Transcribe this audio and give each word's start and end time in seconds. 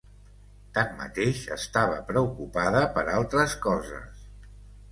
Tanmateix, 0.77 1.41
estava 1.57 1.99
preocupada 2.09 2.83
per 2.99 3.07
altres 3.19 3.57
coses. 3.69 4.27